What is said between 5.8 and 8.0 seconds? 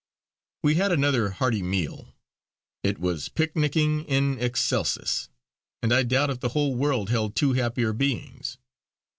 and I doubt if the whole world held two happier